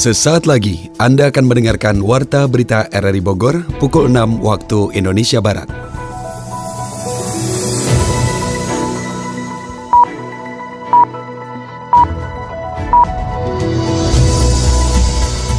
[0.00, 5.68] Sesaat lagi Anda akan mendengarkan Warta Berita RRI Bogor pukul 6 waktu Indonesia Barat.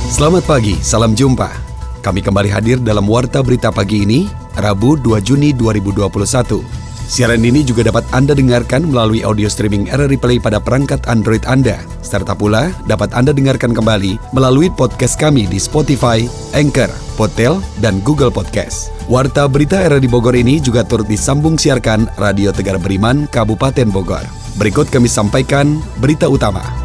[0.09, 1.53] Selamat pagi, salam jumpa.
[2.01, 4.25] Kami kembali hadir dalam Warta Berita pagi ini,
[4.57, 6.90] Rabu 2 Juni 2021.
[7.11, 11.83] Siaran ini juga dapat Anda dengarkan melalui audio streaming RRI Play pada perangkat Android Anda.
[11.99, 16.23] Serta pula dapat Anda dengarkan kembali melalui podcast kami di Spotify,
[16.55, 16.87] Anchor,
[17.19, 18.95] Podtail, dan Google Podcast.
[19.11, 24.23] Warta berita RRI Bogor ini juga turut disambung siarkan Radio Tegar Beriman, Kabupaten Bogor.
[24.55, 26.80] Berikut kami sampaikan berita utama.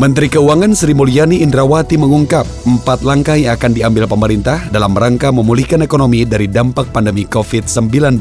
[0.00, 5.84] Menteri Keuangan Sri Mulyani Indrawati mengungkap empat langkah yang akan diambil pemerintah dalam rangka memulihkan
[5.84, 8.16] ekonomi dari dampak pandemi COVID-19.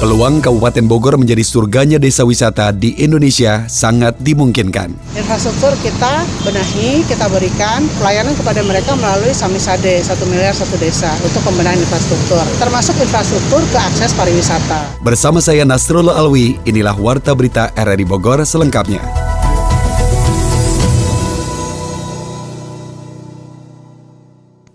[0.00, 4.96] Peluang Kabupaten Bogor menjadi surganya desa wisata di Indonesia sangat dimungkinkan.
[5.12, 11.44] Infrastruktur kita benahi, kita berikan pelayanan kepada mereka melalui Samisade, satu miliar satu desa untuk
[11.44, 15.04] pembenahan infrastruktur, termasuk infrastruktur ke akses pariwisata.
[15.04, 19.29] Bersama saya Nasrullah Alwi, inilah Warta Berita RRI Bogor selengkapnya.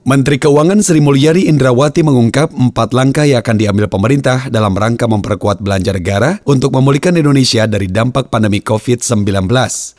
[0.05, 5.65] Menteri Keuangan Sri Mulyani Indrawati mengungkap empat langkah yang akan diambil pemerintah dalam rangka memperkuat
[5.65, 9.49] belanja negara untuk memulihkan Indonesia dari dampak pandemi COVID-19.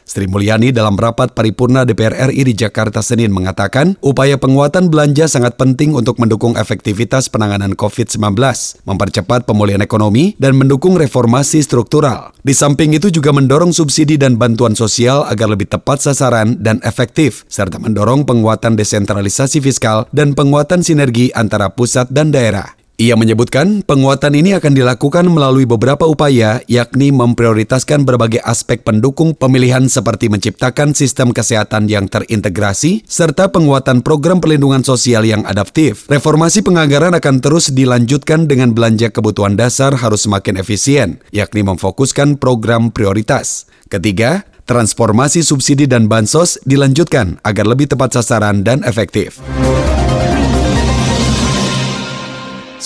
[0.07, 5.59] Sri Mulyani dalam rapat paripurna DPR RI di Jakarta Senin mengatakan upaya penguatan belanja sangat
[5.59, 8.39] penting untuk mendukung efektivitas penanganan COVID-19,
[8.87, 12.31] mempercepat pemulihan ekonomi, dan mendukung reformasi struktural.
[12.47, 17.43] Di samping itu juga mendorong subsidi dan bantuan sosial agar lebih tepat sasaran dan efektif,
[17.51, 22.77] serta mendorong penguatan desentralisasi fiskal dan penguatan sinergi antara pusat dan daerah.
[22.97, 29.85] Ia menyebutkan penguatan ini akan dilakukan melalui beberapa upaya, yakni memprioritaskan berbagai aspek pendukung pemilihan
[29.85, 36.09] seperti menciptakan sistem kesehatan yang terintegrasi, serta penguatan program perlindungan sosial yang adaptif.
[36.09, 42.89] Reformasi penganggaran akan terus dilanjutkan dengan belanja kebutuhan dasar harus semakin efisien, yakni memfokuskan program
[42.89, 43.69] prioritas.
[43.93, 49.37] Ketiga, transformasi subsidi dan bansos dilanjutkan agar lebih tepat sasaran dan efektif.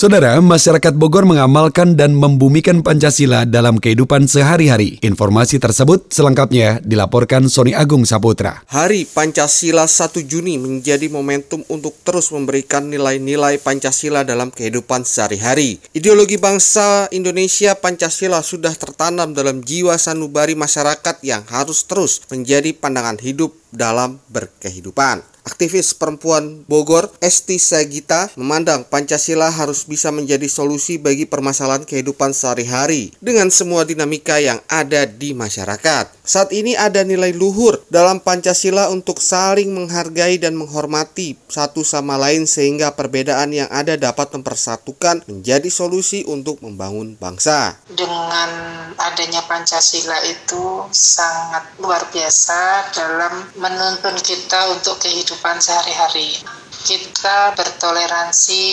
[0.01, 4.97] Saudara, masyarakat Bogor mengamalkan dan membumikan Pancasila dalam kehidupan sehari-hari.
[5.05, 8.65] Informasi tersebut selengkapnya dilaporkan Sony Agung Saputra.
[8.65, 15.77] Hari Pancasila 1 Juni menjadi momentum untuk terus memberikan nilai-nilai Pancasila dalam kehidupan sehari-hari.
[15.93, 23.21] Ideologi bangsa Indonesia Pancasila sudah tertanam dalam jiwa sanubari masyarakat yang harus terus menjadi pandangan
[23.21, 25.23] hidup dalam berkehidupan.
[25.41, 33.09] Aktivis perempuan Bogor, Esti Sagita, memandang Pancasila harus bisa menjadi solusi bagi permasalahan kehidupan sehari-hari
[33.17, 36.13] dengan semua dinamika yang ada di masyarakat.
[36.21, 42.45] Saat ini ada nilai luhur dalam Pancasila untuk saling menghargai dan menghormati satu sama lain
[42.45, 47.81] sehingga perbedaan yang ada dapat mempersatukan menjadi solusi untuk membangun bangsa.
[47.89, 48.49] Dengan
[48.93, 56.41] adanya Pancasila itu sangat luar biasa dalam menuntun kita untuk kehidupan sehari-hari.
[56.81, 58.65] Kita bertoleransi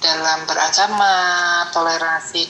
[0.00, 1.89] dalam beragama, toleransi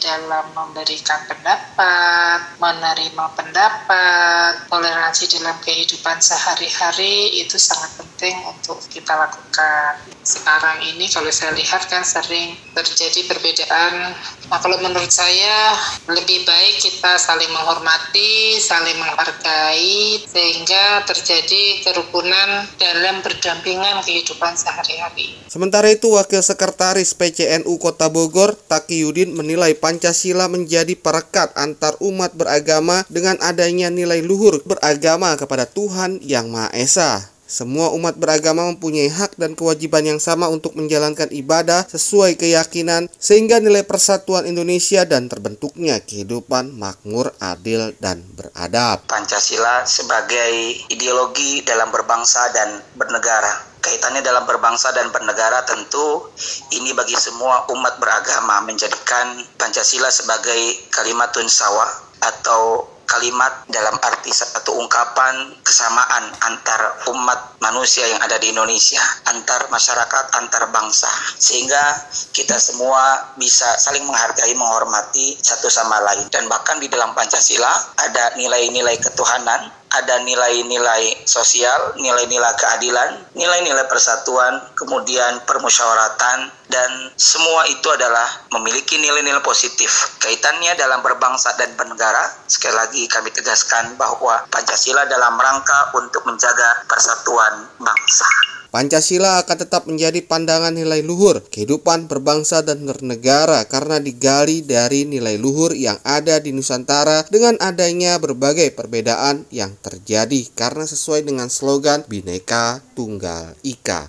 [0.02, 10.02] dalam memberikan pendapat, menerima pendapat, toleransi dalam kehidupan sehari-hari itu sangat penting untuk kita lakukan.
[10.20, 14.12] Sekarang ini kalau saya lihat kan sering terjadi perbedaan.
[14.50, 15.78] Nah kalau menurut saya
[16.10, 25.28] lebih baik kita saling menghormati, saling menghargai sehingga terjadi kerukunan dalam berdampingan kehidupan sehari-hari hari
[25.50, 32.32] Sementara itu, Wakil Sekretaris PCNU Kota Bogor, Taki Yudin menilai Pancasila menjadi perekat antar umat
[32.32, 37.12] beragama dengan adanya nilai luhur beragama kepada Tuhan Yang Maha Esa.
[37.50, 43.58] Semua umat beragama mempunyai hak dan kewajiban yang sama untuk menjalankan ibadah sesuai keyakinan sehingga
[43.58, 49.02] nilai persatuan Indonesia dan terbentuknya kehidupan makmur, adil, dan beradab.
[49.10, 56.28] Pancasila sebagai ideologi dalam berbangsa dan bernegara kaitannya dalam berbangsa dan bernegara tentu
[56.76, 61.88] ini bagi semua umat beragama menjadikan Pancasila sebagai kalimatun sawa
[62.20, 69.66] atau kalimat dalam arti satu ungkapan kesamaan antar umat manusia yang ada di Indonesia, antar
[69.66, 76.30] masyarakat, antar bangsa, sehingga kita semua bisa saling menghargai, menghormati satu sama lain.
[76.30, 84.62] Dan bahkan di dalam Pancasila ada nilai-nilai ketuhanan ada nilai-nilai sosial, nilai-nilai keadilan, nilai-nilai persatuan,
[84.78, 90.14] kemudian permusyawaratan, dan semua itu adalah memiliki nilai-nilai positif.
[90.22, 96.86] Kaitannya dalam berbangsa dan bernegara, sekali lagi kami tegaskan bahwa Pancasila dalam rangka untuk menjaga
[96.86, 98.59] persatuan bangsa.
[98.70, 105.34] Pancasila akan tetap menjadi pandangan nilai luhur kehidupan berbangsa dan bernegara karena digali dari nilai
[105.42, 112.06] luhur yang ada di Nusantara dengan adanya berbagai perbedaan yang terjadi karena sesuai dengan slogan
[112.06, 114.06] Bhinneka Tunggal Ika.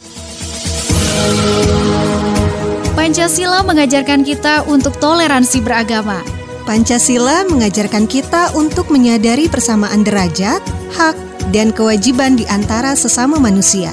[2.94, 6.22] Pancasila mengajarkan kita untuk toleransi beragama.
[6.70, 10.62] Pancasila mengajarkan kita untuk menyadari persamaan derajat,
[10.94, 11.18] hak,
[11.50, 13.90] dan kewajiban di antara sesama manusia.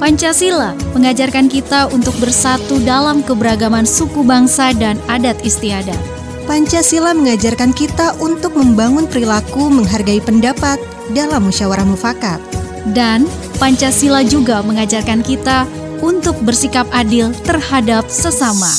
[0.00, 6.00] Pancasila mengajarkan kita untuk bersatu dalam keberagaman suku bangsa dan adat istiadat.
[6.48, 10.80] Pancasila mengajarkan kita untuk membangun perilaku menghargai pendapat
[11.12, 12.40] dalam musyawarah mufakat.
[12.96, 13.28] Dan
[13.60, 15.68] Pancasila juga mengajarkan kita
[16.00, 18.72] untuk bersikap adil terhadap sesama.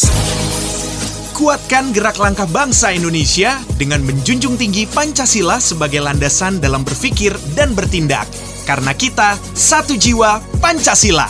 [1.38, 8.26] Kuatkan gerak langkah bangsa Indonesia dengan menjunjung tinggi Pancasila sebagai landasan dalam berpikir dan bertindak
[8.64, 11.28] karena kita satu jiwa Pancasila.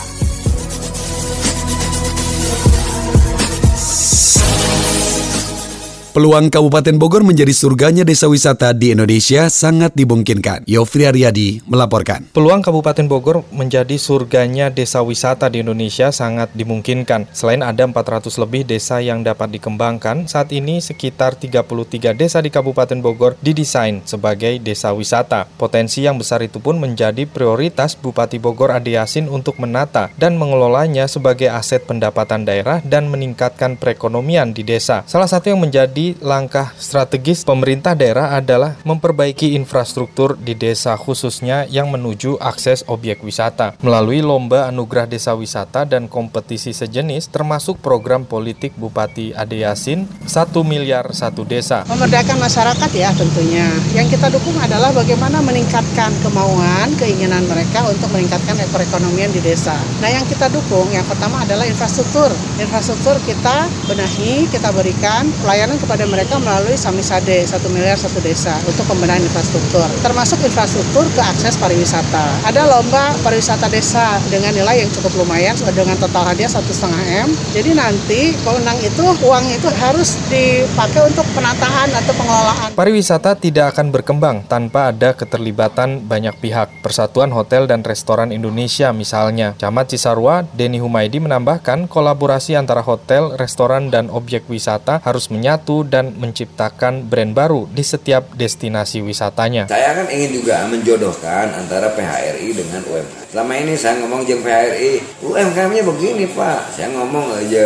[6.11, 10.67] Peluang Kabupaten Bogor menjadi surganya desa wisata di Indonesia sangat dimungkinkan.
[10.67, 12.27] Yofri Aryadi melaporkan.
[12.35, 17.31] Peluang Kabupaten Bogor menjadi surganya desa wisata di Indonesia sangat dimungkinkan.
[17.31, 22.99] Selain ada 400 lebih desa yang dapat dikembangkan, saat ini sekitar 33 desa di Kabupaten
[22.99, 25.47] Bogor didesain sebagai desa wisata.
[25.55, 31.07] Potensi yang besar itu pun menjadi prioritas Bupati Bogor Ade Yasin untuk menata dan mengelolanya
[31.07, 35.07] sebagai aset pendapatan daerah dan meningkatkan perekonomian di desa.
[35.07, 41.93] Salah satu yang menjadi langkah strategis pemerintah daerah adalah memperbaiki infrastruktur di desa khususnya yang
[41.93, 48.71] menuju akses objek wisata melalui lomba anugerah desa wisata dan kompetisi sejenis termasuk program politik
[48.79, 50.31] Bupati Ade Yasin 1
[50.63, 51.83] miliar satu desa.
[51.91, 53.67] Memerdekakan masyarakat ya tentunya.
[53.91, 59.75] Yang kita dukung adalah bagaimana meningkatkan kemauan, keinginan mereka untuk meningkatkan perekonomian di desa.
[59.99, 62.31] Nah yang kita dukung yang pertama adalah infrastruktur.
[62.55, 68.55] Infrastruktur kita benahi, kita berikan pelayanan kepada kepada mereka melalui Samisade, satu miliar satu desa
[68.63, 69.83] untuk pembenahan infrastruktur.
[69.99, 72.47] Termasuk infrastruktur ke akses pariwisata.
[72.47, 77.35] Ada lomba pariwisata desa dengan nilai yang cukup lumayan dengan total hadiah satu setengah M.
[77.51, 82.69] Jadi nanti pemenang itu uang itu harus dipakai untuk penataan atau pengelolaan.
[82.71, 86.71] Pariwisata tidak akan berkembang tanpa ada keterlibatan banyak pihak.
[86.79, 89.59] Persatuan Hotel dan Restoran Indonesia misalnya.
[89.59, 96.17] Camat Cisarua, Denny Humaydi menambahkan kolaborasi antara hotel, restoran, dan objek wisata harus menyatu dan
[96.17, 99.67] menciptakan brand baru di setiap destinasi wisatanya.
[99.67, 103.31] Saya kan ingin juga menjodohkan antara PHRI dengan UMKM.
[103.31, 106.75] Selama ini saya ngomong jeng PHRI, UMKM-nya begini Pak.
[106.75, 107.65] Saya ngomong aja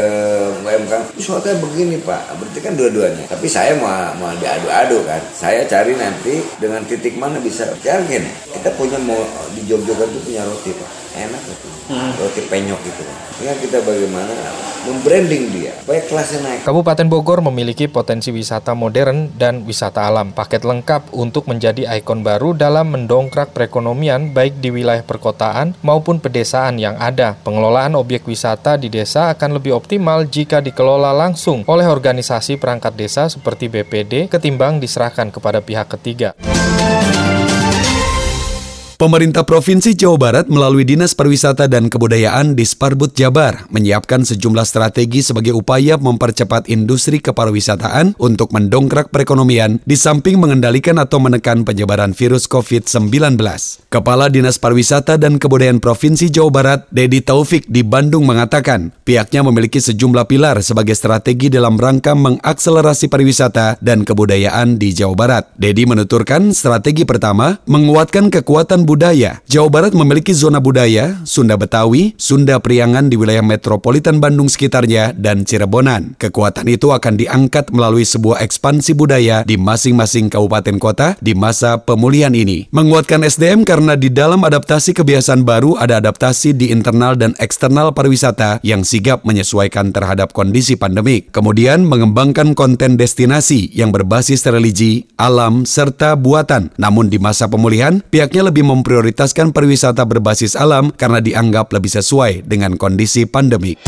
[0.62, 2.38] UMKM, hotel begini Pak.
[2.38, 3.26] Berarti kan dua-duanya.
[3.26, 5.22] Tapi saya mau mau diadu-adu kan.
[5.34, 7.66] Saya cari nanti dengan titik mana bisa.
[7.82, 8.24] Yakin
[8.54, 9.20] kita punya mau
[9.54, 10.92] di Jogja itu punya roti Pak.
[11.16, 11.68] Enak itu.
[11.92, 12.12] Hmm.
[12.18, 13.04] Roti penyok gitu.
[13.42, 14.34] Tinggal kita bagaimana
[14.86, 16.60] membranding dia supaya kelasnya naik.
[16.66, 20.34] Kabupaten Bogor memiliki potensi wisata modern dan wisata alam.
[20.34, 26.78] Paket lengkap untuk menjadi ikon baru dalam mendongkrak perekonomian baik di wilayah perkotaan maupun pedesaan
[26.78, 27.38] yang ada.
[27.42, 33.30] Pengelolaan objek wisata di desa akan lebih optimal jika dikelola langsung oleh organisasi perangkat desa
[33.30, 36.38] seperti BPD ketimbang diserahkan kepada pihak ketiga.
[38.96, 45.52] Pemerintah Provinsi Jawa Barat melalui Dinas Pariwisata dan Kebudayaan Disparbud Jabar menyiapkan sejumlah strategi sebagai
[45.52, 53.36] upaya mempercepat industri kepariwisataan untuk mendongkrak perekonomian di samping mengendalikan atau menekan penyebaran virus COVID-19.
[53.92, 59.84] Kepala Dinas Pariwisata dan Kebudayaan Provinsi Jawa Barat, Dedi Taufik di Bandung mengatakan, pihaknya memiliki
[59.84, 65.52] sejumlah pilar sebagai strategi dalam rangka mengakselerasi pariwisata dan kebudayaan di Jawa Barat.
[65.60, 69.42] Dedi menuturkan strategi pertama, menguatkan kekuatan budaya.
[69.50, 75.44] Jawa Barat memiliki zona budaya, Sunda Betawi, Sunda Priangan di wilayah metropolitan Bandung sekitarnya, dan
[75.44, 76.14] Cirebonan.
[76.22, 82.32] Kekuatan itu akan diangkat melalui sebuah ekspansi budaya di masing-masing kabupaten kota di masa pemulihan
[82.32, 82.70] ini.
[82.70, 88.62] Menguatkan SDM karena di dalam adaptasi kebiasaan baru ada adaptasi di internal dan eksternal pariwisata
[88.62, 91.34] yang sigap menyesuaikan terhadap kondisi pandemik.
[91.34, 96.70] Kemudian mengembangkan konten destinasi yang berbasis religi, alam, serta buatan.
[96.78, 102.76] Namun di masa pemulihan, pihaknya lebih memprioritaskan pariwisata berbasis alam karena dianggap lebih sesuai dengan
[102.76, 103.80] kondisi pandemi.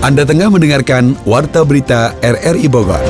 [0.00, 3.04] Anda tengah mendengarkan Warta Berita RRI Bogor.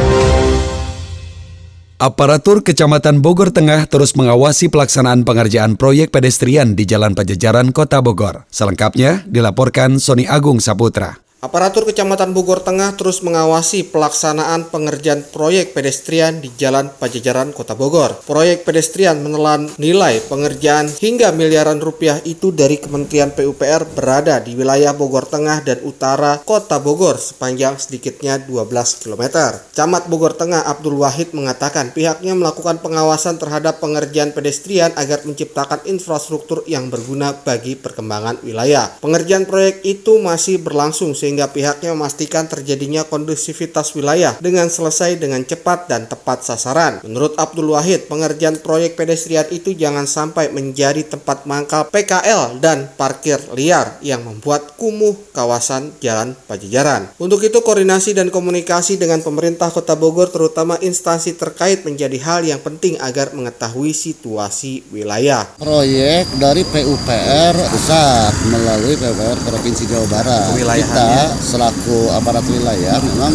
[2.00, 8.48] Aparatur Kecamatan Bogor Tengah terus mengawasi pelaksanaan pengerjaan proyek pedestrian di Jalan Pajajaran Kota Bogor.
[8.48, 11.29] Selengkapnya dilaporkan Sony Agung Saputra.
[11.40, 18.20] Aparatur Kecamatan Bogor Tengah terus mengawasi pelaksanaan pengerjaan proyek pedestrian di Jalan Pajajaran Kota Bogor.
[18.28, 24.92] Proyek pedestrian menelan nilai pengerjaan hingga miliaran rupiah itu dari Kementerian PUPR berada di wilayah
[24.92, 29.56] Bogor Tengah dan Utara Kota Bogor sepanjang sedikitnya 12 km.
[29.72, 36.68] Camat Bogor Tengah Abdul Wahid mengatakan pihaknya melakukan pengawasan terhadap pengerjaan pedestrian agar menciptakan infrastruktur
[36.68, 38.92] yang berguna bagi perkembangan wilayah.
[39.00, 45.46] Pengerjaan proyek itu masih berlangsung sehingga sehingga pihaknya memastikan terjadinya kondusivitas wilayah dengan selesai dengan
[45.46, 46.98] cepat dan tepat sasaran.
[47.06, 53.38] Menurut Abdul Wahid, pengerjaan proyek pedestrian itu jangan sampai menjadi tempat mangkal PKL dan parkir
[53.54, 57.14] liar yang membuat kumuh kawasan Jalan Pajajaran.
[57.22, 62.58] Untuk itu koordinasi dan komunikasi dengan pemerintah Kota Bogor terutama instansi terkait menjadi hal yang
[62.58, 65.46] penting agar mengetahui situasi wilayah.
[65.62, 70.58] Proyek dari PUPR pusat melalui PUPR Provinsi Jawa Barat.
[70.58, 73.34] Kita selaku aparat wilayah memang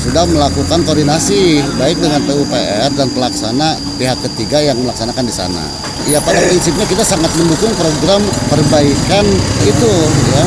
[0.00, 5.60] sudah melakukan koordinasi baik dengan PUPR dan pelaksana pihak ketiga yang melaksanakan di sana.
[6.08, 9.24] Ya pada prinsipnya kita sangat mendukung program perbaikan
[9.68, 9.92] itu
[10.32, 10.44] ya.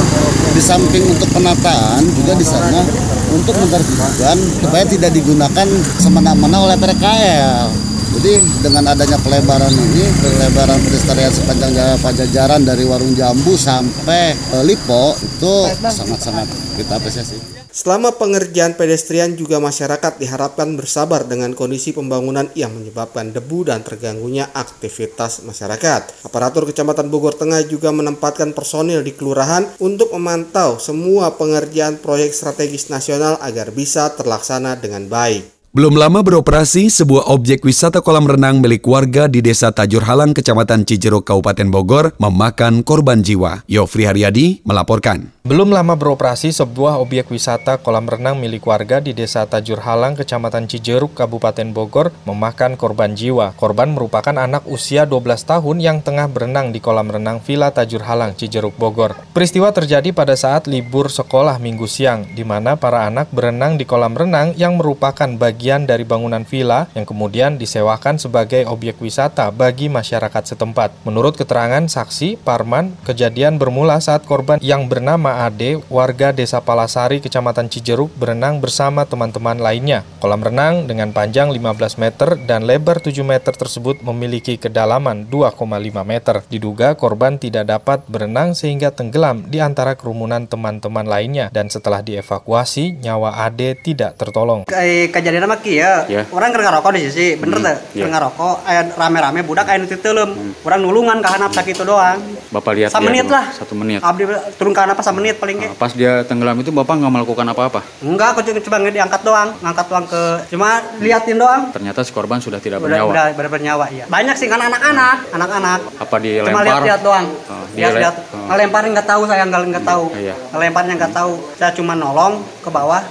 [0.58, 2.82] Di samping untuk penataan juga di sana
[3.30, 5.68] untuk menertibkan supaya tidak digunakan
[6.02, 7.83] semena-mena oleh PKL.
[8.14, 15.18] Jadi dengan adanya pelebaran ini, pelebaran pedestrian sepanjang jalan Pajajaran dari Warung Jambu sampai Lipo
[15.18, 16.46] itu sangat-sangat
[16.78, 17.64] kita apresiasi.
[17.74, 24.46] Selama pengerjaan pedestrian juga masyarakat diharapkan bersabar dengan kondisi pembangunan yang menyebabkan debu dan terganggunya
[24.54, 26.22] aktivitas masyarakat.
[26.22, 32.94] Aparatur Kecamatan Bogor Tengah juga menempatkan personil di kelurahan untuk memantau semua pengerjaan proyek strategis
[32.94, 35.63] nasional agar bisa terlaksana dengan baik.
[35.74, 40.86] Belum lama beroperasi, sebuah objek wisata kolam renang milik warga di Desa Tajur Halang, Kecamatan
[40.86, 43.66] Cijeruk, Kabupaten Bogor, memakan korban jiwa.
[43.66, 45.34] Yofri Haryadi melaporkan.
[45.42, 50.70] Belum lama beroperasi, sebuah objek wisata kolam renang milik warga di Desa Tajur Halang, Kecamatan
[50.70, 53.58] Cijeruk, Kabupaten Bogor, memakan korban jiwa.
[53.58, 58.38] Korban merupakan anak usia 12 tahun yang tengah berenang di kolam renang Villa Tajur Halang,
[58.38, 59.18] Cijeruk, Bogor.
[59.34, 64.14] Peristiwa terjadi pada saat libur sekolah minggu siang, di mana para anak berenang di kolam
[64.14, 69.88] renang yang merupakan bagi bagian dari bangunan villa yang kemudian disewakan sebagai objek wisata bagi
[69.88, 70.92] masyarakat setempat.
[71.08, 77.72] Menurut keterangan saksi, Parman, kejadian bermula saat korban yang bernama Ade, warga Desa Palasari, Kecamatan
[77.72, 80.04] Cijeruk, berenang bersama teman-teman lainnya.
[80.20, 85.64] Kolam renang dengan panjang 15 meter dan lebar 7 meter tersebut memiliki kedalaman 2,5
[86.04, 86.44] meter.
[86.52, 93.00] Diduga korban tidak dapat berenang sehingga tenggelam di antara kerumunan teman-teman lainnya dan setelah dievakuasi,
[93.00, 94.68] nyawa Ade tidak tertolong.
[94.68, 96.10] Kejadian maki ya.
[96.10, 96.26] Yeah.
[96.34, 97.68] Orang keur ngarokok di sisi, bener hmm.
[97.70, 97.78] teh?
[98.02, 98.10] Yeah.
[98.10, 100.34] ngarokok aya rame-rame budak aya nu teuleum.
[100.34, 100.66] Hmm.
[100.66, 102.18] Urang nulungan ka handap sakitu doang.
[102.50, 103.46] Bapak lihat Satu menit lah.
[103.54, 104.02] Satu menit.
[104.02, 104.26] Abdi
[104.58, 105.70] turun ke handap satu menit paling ge.
[105.70, 107.80] Uh, pas dia tenggelam itu Bapak nggak melakukan apa-apa?
[108.02, 111.70] Enggak, aku cuma diangkat doang, ngangkat doang ke cuma liatin doang.
[111.70, 113.10] Ternyata si korban sudah tidak udah, bernyawa.
[113.14, 114.06] Udah, udah bernyawa, iya.
[114.10, 115.80] Banyak sih kan anak-anak, anak-anak.
[116.02, 116.52] Apa dilempar?
[116.52, 117.26] Cuma lihat-lihat doang.
[117.30, 118.16] Oh, lihat-lihat.
[118.34, 118.46] Oh.
[118.50, 120.06] Ngelemparin nggak tahu saya nggak nggak tahu.
[120.18, 120.36] Iya.
[120.56, 121.34] Ngelemparnya nggak tahu.
[121.60, 123.04] Saya cuma nolong ke bawah.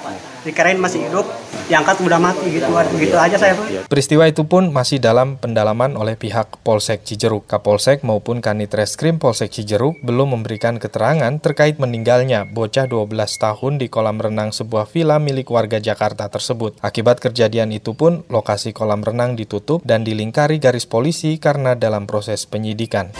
[0.42, 1.22] Dikirain masih hidup,
[1.70, 2.66] diangkat udah mati gitu
[2.98, 3.86] gitu aja saya tuh.
[3.86, 7.46] Peristiwa itu pun masih dalam pendalaman oleh pihak Polsek Cijeruk.
[7.46, 13.06] Kapolsek maupun Kanit Reskrim Polsek Cijeruk belum memberikan keterangan terkait meninggalnya bocah 12
[13.38, 16.74] tahun di kolam renang sebuah villa milik warga Jakarta tersebut.
[16.82, 22.50] Akibat kejadian itu pun lokasi kolam renang ditutup dan dilingkari garis polisi karena dalam proses
[22.50, 23.14] penyidikan.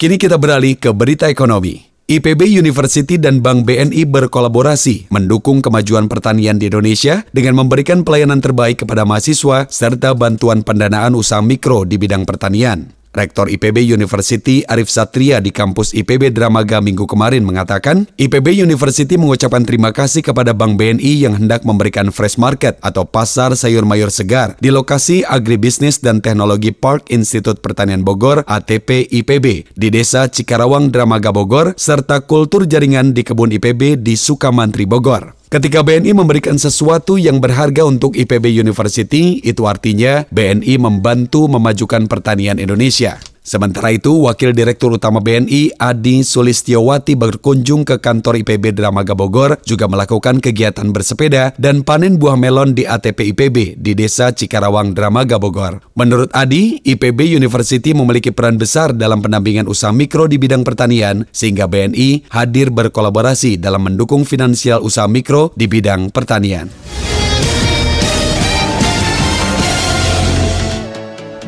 [0.00, 1.91] Kini kita beralih ke berita ekonomi.
[2.10, 8.82] IPB University dan Bank BNI berkolaborasi mendukung kemajuan pertanian di Indonesia dengan memberikan pelayanan terbaik
[8.82, 13.01] kepada mahasiswa serta bantuan pendanaan usaha mikro di bidang pertanian.
[13.12, 19.68] Rektor IPB University Arif Satria di kampus IPB Dramaga minggu kemarin mengatakan, IPB University mengucapkan
[19.68, 24.56] terima kasih kepada Bank BNI yang hendak memberikan fresh market atau pasar sayur mayur segar
[24.64, 31.36] di lokasi Agribisnis dan Teknologi Park Institut Pertanian Bogor ATP IPB di Desa Cikarawang Dramaga
[31.36, 35.41] Bogor serta kultur jaringan di kebun IPB di Sukamantri Bogor.
[35.52, 42.56] Ketika BNI memberikan sesuatu yang berharga untuk IPB University, itu artinya BNI membantu memajukan pertanian
[42.56, 43.20] Indonesia.
[43.42, 49.90] Sementara itu, Wakil Direktur Utama BNI Adi Sulistiowati berkunjung ke kantor IPB Dramaga Bogor juga
[49.90, 55.82] melakukan kegiatan bersepeda dan panen buah melon di ATP IPB di Desa Cikarawang Dramaga Bogor.
[55.98, 61.66] Menurut Adi, IPB University memiliki peran besar dalam pendampingan usaha mikro di bidang pertanian sehingga
[61.66, 66.70] BNI hadir berkolaborasi dalam mendukung finansial usaha mikro di bidang pertanian.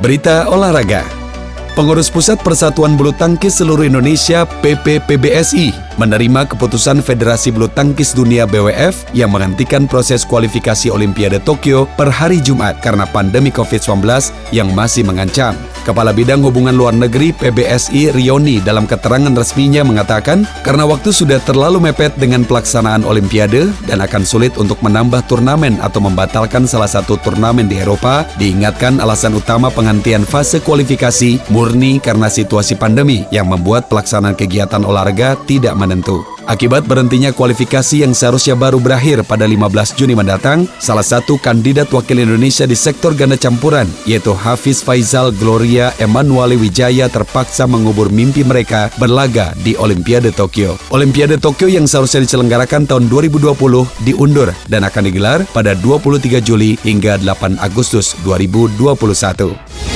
[0.02, 1.23] Berita olahraga
[1.74, 9.10] Pengurus Pusat Persatuan Bulu Tangkis Seluruh Indonesia PPPBSI menerima keputusan Federasi Bulu Tangkis Dunia BWF
[9.10, 14.06] yang menghentikan proses kualifikasi Olimpiade Tokyo per hari Jumat karena pandemi COVID-19
[14.54, 15.58] yang masih mengancam.
[15.84, 21.78] Kepala Bidang Hubungan Luar Negeri PBSI Rioni dalam keterangan resminya mengatakan karena waktu sudah terlalu
[21.78, 27.68] mepet dengan pelaksanaan Olimpiade dan akan sulit untuk menambah turnamen atau membatalkan salah satu turnamen
[27.68, 34.34] di Eropa, diingatkan alasan utama penghentian fase kualifikasi murni karena situasi pandemi yang membuat pelaksanaan
[34.34, 36.33] kegiatan olahraga tidak menentu.
[36.44, 42.20] Akibat berhentinya kualifikasi yang seharusnya baru berakhir pada 15 Juni mendatang, salah satu kandidat wakil
[42.20, 48.92] Indonesia di sektor ganda campuran, yaitu Hafiz Faizal Gloria Emanuele Wijaya terpaksa mengubur mimpi mereka
[49.00, 50.76] berlaga di Olimpiade Tokyo.
[50.92, 57.16] Olimpiade Tokyo yang seharusnya diselenggarakan tahun 2020 diundur dan akan digelar pada 23 Juli hingga
[57.24, 59.93] 8 Agustus 2021.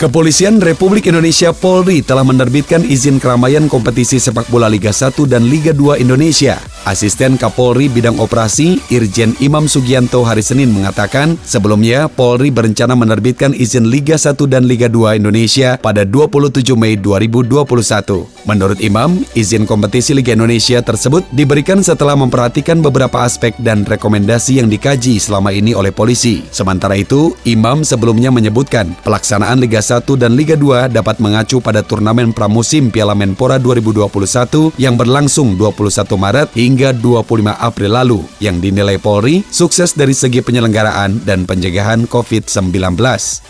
[0.00, 5.76] Kepolisian Republik Indonesia Polri telah menerbitkan izin keramaian kompetisi sepak bola Liga 1 dan Liga
[5.76, 6.56] 2 Indonesia.
[6.88, 13.92] Asisten Kapolri Bidang Operasi Irjen Imam Sugianto hari Senin mengatakan, sebelumnya Polri berencana menerbitkan izin
[13.92, 18.48] Liga 1 dan Liga 2 Indonesia pada 27 Mei 2021.
[18.48, 24.72] Menurut Imam, izin kompetisi Liga Indonesia tersebut diberikan setelah memperhatikan beberapa aspek dan rekomendasi yang
[24.72, 26.48] dikaji selama ini oleh polisi.
[26.48, 32.32] Sementara itu, Imam sebelumnya menyebutkan pelaksanaan Liga 1 dan Liga 2 dapat mengacu pada turnamen
[32.32, 39.42] pramusim Piala Menpora 2021 yang berlangsung 21 Maret hingga 25 April lalu yang dinilai Polri
[39.50, 42.94] sukses dari segi penyelenggaraan dan pencegahan COVID-19.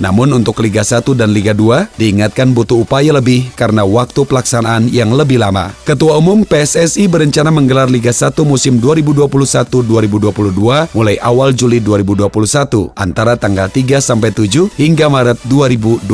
[0.01, 5.13] Namun untuk Liga 1 dan Liga 2 diingatkan butuh upaya lebih karena waktu pelaksanaan yang
[5.13, 5.69] lebih lama.
[5.85, 13.69] Ketua Umum PSSI berencana menggelar Liga 1 musim 2021-2022 mulai awal Juli 2021 antara tanggal
[13.69, 16.09] 3 sampai 7 hingga Maret 2022.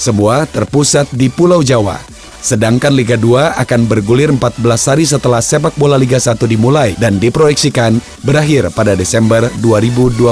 [0.00, 2.13] Semua terpusat di Pulau Jawa.
[2.44, 7.96] Sedangkan Liga 2 akan bergulir 14 hari setelah sepak bola Liga 1 dimulai dan diproyeksikan
[8.20, 10.28] berakhir pada Desember 2021.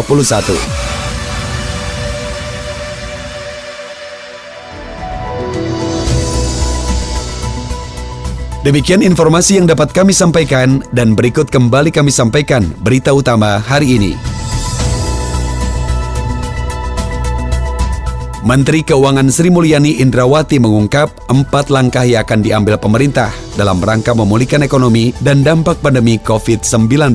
[8.63, 14.32] Demikian informasi yang dapat kami sampaikan dan berikut kembali kami sampaikan berita utama hari ini.
[18.43, 24.67] Menteri Keuangan Sri Mulyani Indrawati mengungkap empat langkah yang akan diambil pemerintah dalam rangka memulihkan
[24.67, 27.15] ekonomi dan dampak pandemi COVID-19.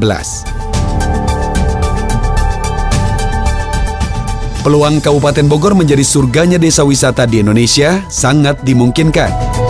[4.64, 9.67] Peluang Kabupaten Bogor menjadi surganya desa wisata di Indonesia sangat dimungkinkan.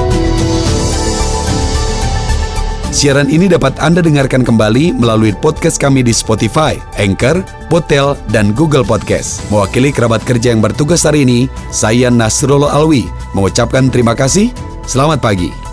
[2.87, 8.87] Siaran ini dapat Anda dengarkan kembali melalui podcast kami di Spotify, Anchor, Potel, dan Google
[8.87, 9.43] Podcast.
[9.51, 13.03] Mewakili kerabat kerja yang bertugas hari ini, saya Nasrullah Alwi
[13.35, 14.55] mengucapkan terima kasih.
[14.87, 15.66] Selamat pagi.